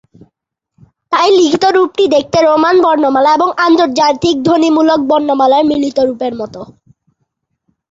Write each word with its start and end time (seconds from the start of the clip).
তাই 1.11 1.29
লিখিত 1.37 1.63
রূপটি 1.75 2.03
দেখতে 2.15 2.37
রোমান 2.41 2.75
বর্ণমালা 2.85 3.29
এবং 3.37 3.49
আন্তর্জাতিক 3.65 4.35
ধ্বনিমূলক 4.47 4.99
বর্ণমালার 5.09 5.63
মিলিত 5.71 5.97
রূপের 6.07 6.33
মতো। 6.41 6.61